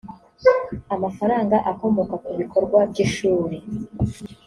[0.95, 3.57] amafaranga akomoka ku bikorwa by’ ishuri